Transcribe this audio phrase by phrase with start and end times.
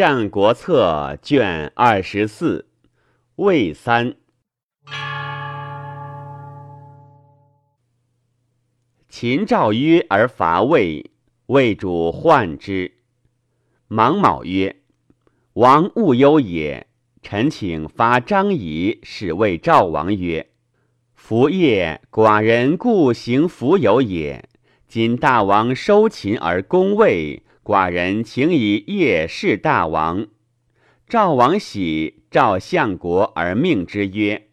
[0.00, 2.70] 战国策》卷二十四，
[3.36, 4.14] 魏三。
[9.10, 11.10] 秦赵约而伐魏，
[11.48, 12.94] 魏主患之。
[13.88, 14.76] 芒卯曰
[15.52, 16.86] ：“王勿忧也。
[17.20, 20.48] 臣请发张仪，使谓赵王曰
[21.12, 24.48] ：‘夫业寡人故行弗有也。
[24.88, 30.26] 今大王收秦而攻魏。’”寡人请以业事大王。
[31.06, 34.48] 赵王喜，赵相国而命之曰：“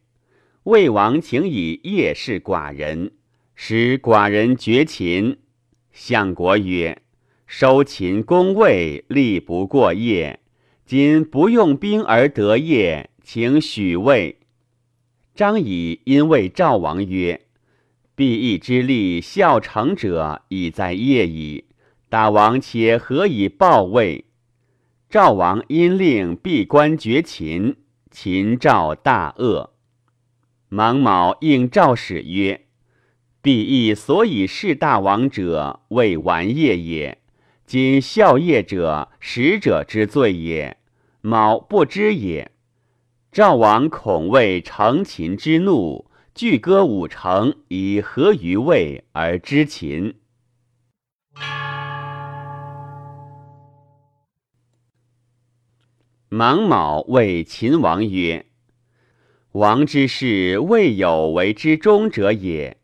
[0.64, 3.12] 魏王请以业事寡人，
[3.56, 5.38] 使寡人绝秦。”
[5.94, 7.02] 相国曰
[7.48, 10.42] ：“收秦攻魏，力不过夜。
[10.86, 14.40] 今不用兵而得业，请许魏。”
[15.34, 17.46] 张仪因为赵王曰
[18.16, 21.64] ：“必义之利，效成者，已在业矣。”
[22.10, 24.24] 大王且何以报魏？
[25.10, 27.76] 赵王因令闭关绝秦，
[28.10, 29.74] 秦赵大恶。
[30.70, 32.68] 芒卯应赵使曰
[33.44, 37.18] ：“必义所以事大王者，为完业也。
[37.66, 40.78] 今效业者，使者之罪也。
[41.20, 42.54] 卯不知也。
[43.34, 50.16] 赵王恐为成秦之怒，拒歌五城，以合于魏而知秦。”
[56.30, 58.48] 芒卯谓秦王曰
[59.54, 62.76] ：“王之事，未有为之忠者也。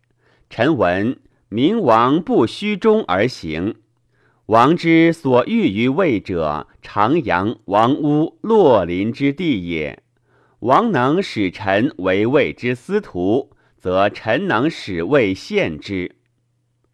[0.50, 3.76] 臣闻明王不虚忠而行。
[4.46, 10.02] 王之所欲于魏者，长阳、王屋、洛林之地也。
[10.60, 16.16] 王能使臣为魏之司徒，则臣能使魏献之。”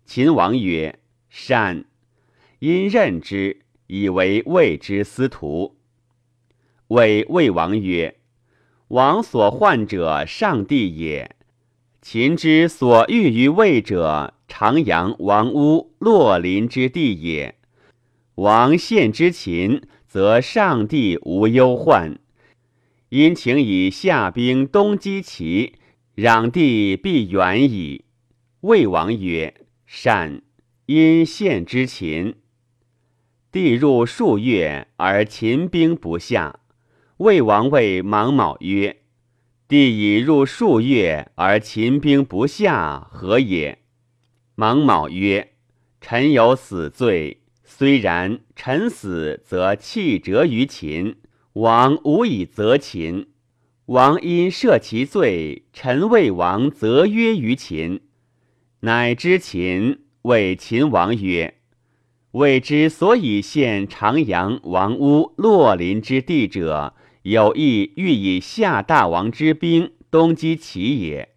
[0.03, 0.97] 秦王曰
[1.29, 1.85] ：“善。”
[2.57, 5.75] 因任之，以为魏之司徒。
[6.89, 8.19] 谓魏王曰
[8.89, 11.35] ：“王所患者，上帝也。
[12.01, 17.55] 秦之所欲于魏者，长阳、王屋、洛林之地也。
[18.35, 22.19] 王献之秦，则上帝无忧患。
[23.09, 25.73] 因请以下兵东击齐，
[26.15, 28.05] 攘地必远矣。”
[28.61, 29.53] 魏王曰
[29.85, 30.41] ：“善。”
[30.87, 32.33] 因献之秦，
[33.51, 36.61] 帝入数月，而秦兵不下。
[37.19, 39.01] 魏王谓芒卯曰
[39.67, 43.79] ：“帝已入数月，而秦兵不下，何也？”
[44.55, 45.51] 芒卯曰
[45.99, 47.41] ：“臣有死罪。
[47.65, 51.17] 虽然，臣死则弃折于秦，
[51.51, 53.27] 王无以责秦。
[53.87, 57.99] 王因赦其罪，臣为王责约于秦，
[58.79, 60.03] 乃知秦。
[60.21, 61.55] 谓秦王曰
[62.31, 66.93] ：“魏之所以献长阳、王屋、洛林之地者。”
[67.29, 71.29] 有意欲以夏大王之兵东击齐也。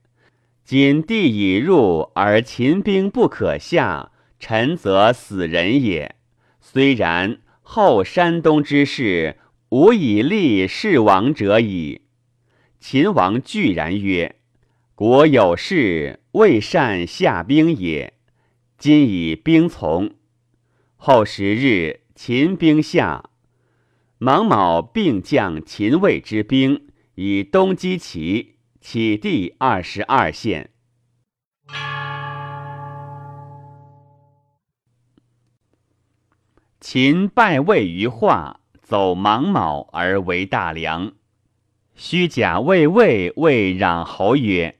[0.64, 4.10] 今地已入，而秦兵不可下，
[4.40, 6.14] 臣则死人也。
[6.62, 9.36] 虽然，后山东之事，
[9.68, 12.00] 无以立事王者矣。
[12.80, 14.36] 秦王惧然曰
[14.96, 18.14] ：“国有事，未善下兵也。
[18.78, 20.14] 今以兵从。”
[20.96, 23.28] 后十日，秦兵下。
[24.24, 30.70] 芒卯并将秦魏之兵，以东击齐，起地二十二县。
[36.78, 41.14] 秦败魏于化，走芒卯而为大梁。
[41.96, 44.78] 虚假魏魏谓攘侯曰：“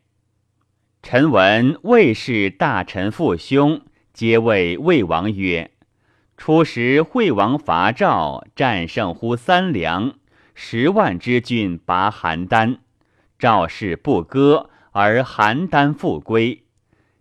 [1.03, 3.81] 臣闻魏氏大臣父兄，
[4.13, 5.69] 皆谓魏王曰。”
[6.45, 10.15] 初时，惠王伐赵，战胜乎三梁，
[10.57, 12.79] 十万之军拔邯郸。
[13.39, 16.65] 赵氏不割，而邯郸复归。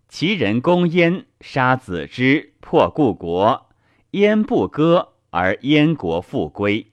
[0.08, 3.68] 齐人攻燕，杀子之，破故国。
[4.10, 6.88] 燕不割，而燕国复归。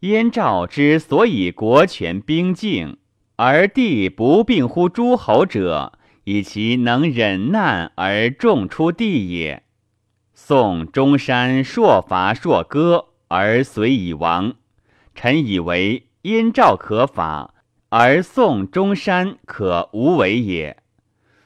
[0.00, 2.96] 燕赵之所以国权兵敬，
[3.36, 5.92] 而地不并乎诸侯者，
[6.24, 9.62] 以其能忍难而众出地也。
[10.38, 14.54] 宋中山朔伐朔歌，而遂以亡。
[15.14, 17.54] 臣以为燕赵可法，
[17.88, 20.76] 而宋中山可无为也。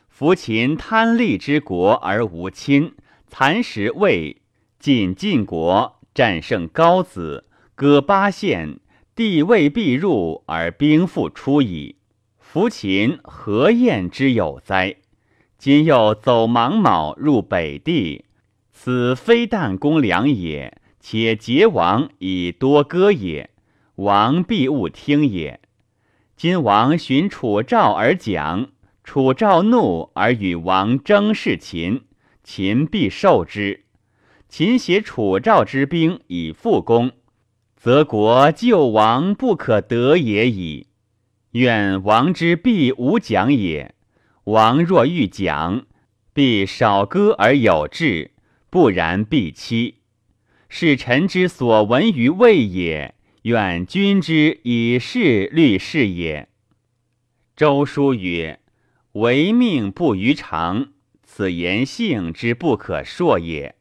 [0.09, 2.93] 夫秦贪利之国而无亲，
[3.29, 4.43] 蚕食魏，
[4.81, 7.47] 晋晋国，战胜高子，
[7.77, 8.81] 割八县，
[9.15, 11.95] 地未必入，而兵复出矣。
[12.41, 14.97] 夫秦何晏之有哉？
[15.57, 18.25] 今又走芒卯入北地。
[18.83, 23.51] 此非但公良也，且桀王以多歌也，
[23.97, 25.61] 王必勿听也。
[26.35, 28.71] 今王寻楚赵而讲，
[29.05, 32.05] 楚赵怒而与王争事秦，
[32.43, 33.85] 秦必受之。
[34.49, 37.13] 秦挟楚赵之兵以复攻，
[37.77, 40.87] 则国救亡不可得也矣。
[41.51, 43.95] 愿王之必无讲也。
[44.45, 45.85] 王若欲讲，
[46.33, 48.31] 必少歌而有志，
[48.71, 49.97] 不然必欺。
[50.69, 53.15] 是臣之所闻于魏也。
[53.43, 56.49] 愿君之以事虑事也。
[57.57, 58.61] 周书曰
[59.13, 60.89] ：“唯命不于常，
[61.25, 63.75] 此言性之不可说也。”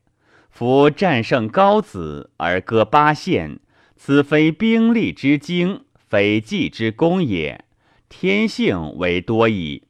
[0.50, 3.60] 夫战胜高子而割八县，
[3.98, 7.66] 此非兵力之精，非计之功也。
[8.08, 9.84] 天性为多矣。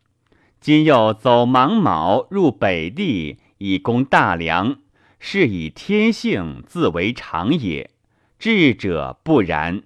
[0.59, 4.79] 今又走芒卯入北地以攻大梁，
[5.19, 7.91] 是以天性自为常也。
[8.39, 9.83] 智者不然。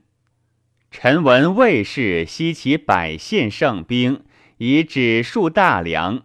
[0.92, 4.24] 臣闻魏氏悉其百县胜兵，
[4.58, 6.24] 以指数大梁，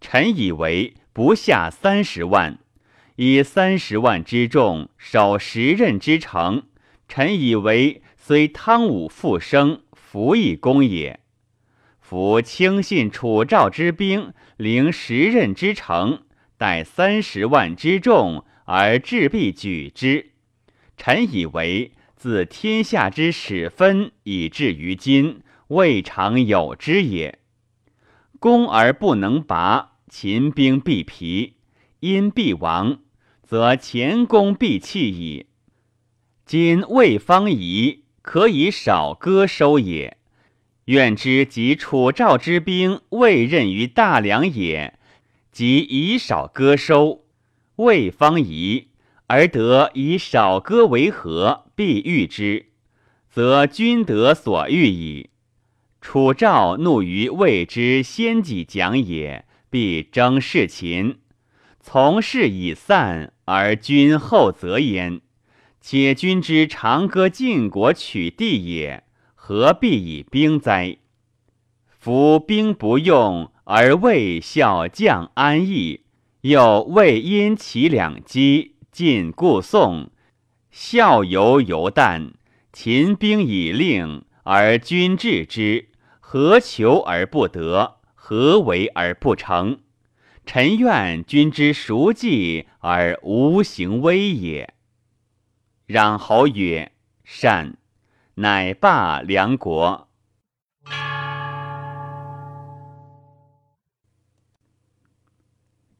[0.00, 2.58] 臣以为不下三十万。
[3.14, 6.64] 以三十万之众守十仞之城，
[7.06, 11.20] 臣以为虽汤武复生，弗以攻也。
[12.00, 16.22] 夫轻信楚赵之兵，领十仞之城，
[16.60, 20.32] 待三十万之众而志必举之。
[20.98, 27.38] 臣以为自天下之始分以至于今，未尝有之也。
[28.38, 31.54] 攻而不能拔，秦兵必疲，
[32.00, 32.98] 因必亡。
[33.42, 35.46] 则前功必弃矣。
[36.44, 40.18] 今魏方夷，可以少割收也。
[40.84, 44.98] 愿之及楚赵之兵未任于大梁也，
[45.60, 47.26] 即以少割收，
[47.76, 48.88] 未方夷，
[49.26, 52.68] 而得以少割为和，必欲之，
[53.28, 55.28] 则君得所欲矣。
[56.00, 61.18] 楚赵怒于魏之先己讲也，必争事秦。
[61.78, 65.20] 从事已散，而君后则焉。
[65.82, 69.04] 且君之长歌晋国取地也，
[69.34, 70.96] 何必以兵哉？
[71.86, 76.00] 夫兵不用，而魏效将安逸，
[76.40, 80.10] 又魏因其两击，尽故宋，
[80.72, 82.32] 效犹犹旦。
[82.72, 87.98] 秦兵已令，而君治之，何求而不得？
[88.16, 89.78] 何为而不成？
[90.44, 94.74] 臣愿君之熟计而无行威也。
[95.86, 96.90] 攘侯曰
[97.22, 97.76] ：“善。”
[98.34, 100.09] 乃罢梁国。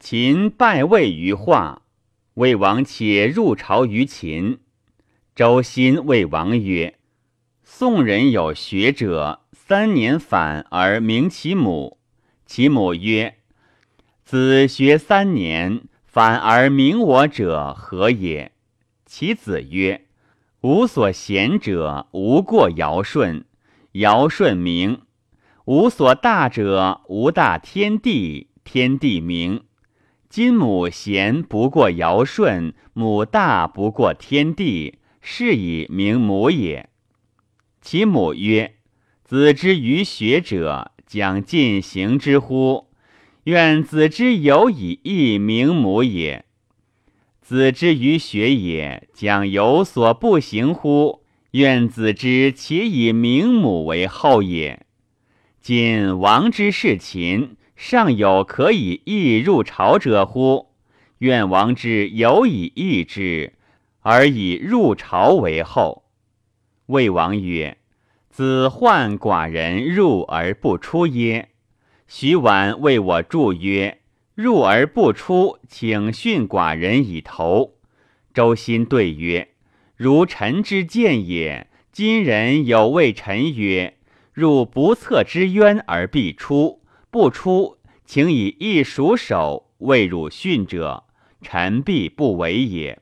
[0.00, 1.82] 秦败魏于化，
[2.32, 4.60] 魏王且入朝于秦。
[5.36, 6.98] 周新魏王曰
[7.62, 11.98] ：“宋人有学者，三年反而名其母。
[12.46, 13.36] 其母曰。”
[14.24, 18.52] 子学三年，反而名我者何也？
[19.04, 20.06] 其子曰
[20.62, 23.44] ：“吾所贤者，无过尧舜。
[23.92, 25.02] 尧舜明。
[25.66, 29.64] 吾所大者，无大天地，天地明。
[30.30, 36.88] 今母贤不过尧舜，母大不过天地，是以明母也。”
[37.82, 38.76] 其母曰
[39.24, 42.86] ：“子之于学者，将进行之乎？”
[43.44, 46.44] 愿子之有以义明母也。
[47.40, 51.24] 子之于学也，将有所不行乎？
[51.52, 54.86] 愿子之且以明母为后也。
[55.60, 60.66] 今王之事秦，尚有可以易入朝者乎？
[61.20, 63.54] 愿王之有以易之，
[64.00, 66.04] 而以入朝为后。
[66.86, 67.78] 魏王曰
[68.28, 71.48] ：“子患寡人入而不出耶？”
[72.06, 74.02] 徐婉为我祝曰
[74.36, 77.76] ：“入而不出，请训寡人以投。”
[78.34, 79.48] 周心对曰
[79.96, 81.66] ：“如臣之见也。
[81.90, 83.96] 今人有谓臣曰
[84.34, 86.79] ：‘入不测之渊而必出，
[87.10, 91.04] 不出，请以一熟手为汝训者，
[91.42, 93.00] 臣必不为也。’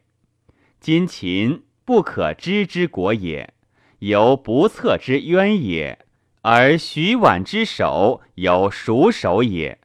[0.80, 3.52] 今秦不可知之国也，
[3.98, 5.98] 有不测之渊也。”
[6.40, 9.80] 而徐婉之手有熟手也，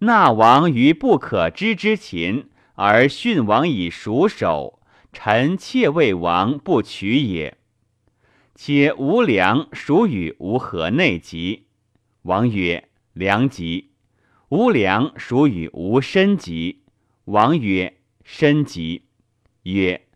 [0.00, 4.80] 纳王于不可知之秦，而训王以熟手，
[5.12, 7.58] 臣妾为王不取也。
[8.54, 11.66] 且无良属与吾何内疾。
[12.22, 13.90] 王曰：良疾。
[14.48, 16.82] 无良属与吾身疾。
[17.24, 19.06] 王曰：身疾。
[19.62, 20.06] 曰：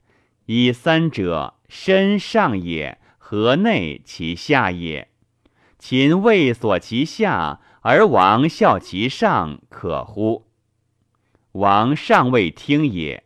[0.47, 5.09] 以三者，身上也，河内其下也。
[5.79, 10.47] 秦未所其下，而王效其上，可乎？
[11.53, 13.25] 王尚未听也。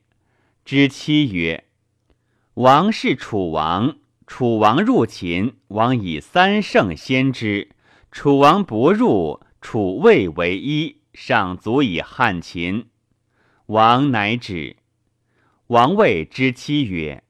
[0.65, 1.65] 之妻曰
[2.55, 3.97] ：“王是楚王，
[4.27, 7.71] 楚王入秦，王以三胜先之。
[8.13, 12.89] 楚王不入，楚魏为一，尚足以汉秦。”
[13.67, 14.77] 王乃止。
[15.69, 17.23] 王谓之妻曰：“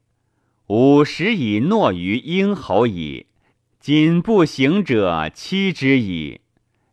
[0.68, 3.26] 吾时以诺于婴侯矣，
[3.78, 6.40] 今不行者，妻之矣。”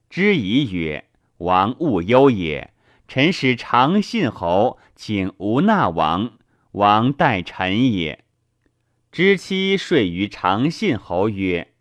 [0.10, 1.06] 之疑曰
[1.39, 2.74] ：“王勿忧也。
[3.08, 6.34] 臣使长信侯请吾纳王，
[6.72, 8.25] 王待臣也。”
[9.13, 11.74] 之妻睡于长信侯曰：“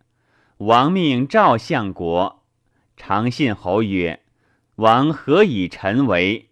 [0.58, 2.44] 王命赵相国。”
[2.96, 4.20] 长信侯曰
[4.76, 6.48] ：“王何以臣为？”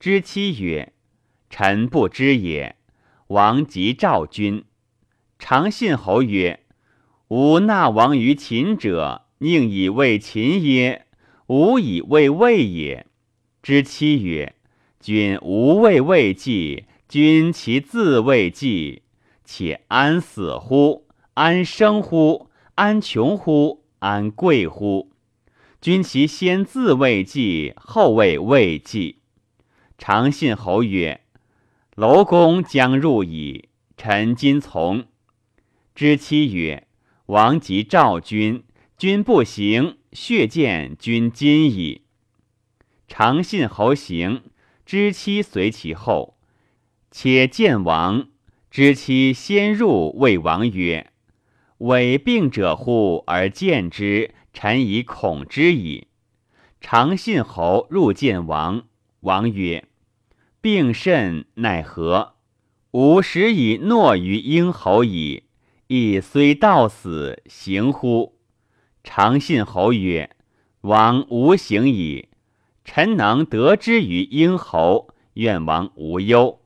[0.00, 0.92] 知妻曰
[1.48, 2.76] ：“臣不知也。”
[3.28, 4.64] 王即召君。
[5.38, 6.60] 长信侯曰
[7.28, 11.06] ：“吾纳王于秦者，宁以为秦耶？
[11.46, 13.06] 吾以为魏也。”
[13.62, 14.54] 知妻曰
[15.00, 19.02] ：“君无为魏计，君其自为计，
[19.44, 21.06] 且安死乎？
[21.34, 22.50] 安生乎？
[22.74, 23.84] 安穷乎？
[23.98, 25.10] 安贵乎？
[25.86, 29.20] 君其先自为计，后为魏计。”
[29.96, 31.20] 长信侯曰
[31.94, 35.04] ：“楼公将入矣，臣今从。”
[35.94, 36.88] 知妻曰
[37.26, 38.64] ：“王即召君，
[38.98, 42.02] 君不行，血见君今矣。”
[43.06, 44.42] 长信侯行，
[44.84, 46.36] 知妻随其后，
[47.12, 48.26] 且见王。
[48.72, 51.12] 知妻先入，谓王曰
[51.78, 53.22] ：“伪病者乎？
[53.28, 56.06] 而见之，臣以恐之矣。”
[56.80, 58.84] 长信侯入见王。
[59.20, 59.86] 王曰
[60.62, 62.36] ：“病甚，奈何？
[62.92, 65.42] 吾时以诺于婴侯矣，
[65.88, 68.38] 亦虽到死，行乎？”
[69.04, 70.30] 长信侯曰
[70.80, 72.30] ：“王无行矣。
[72.82, 76.60] 臣能得之于婴侯，愿王无忧。”